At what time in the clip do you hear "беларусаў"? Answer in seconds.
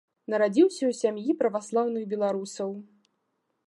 2.15-2.69